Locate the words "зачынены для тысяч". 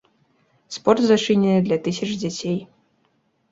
1.09-2.17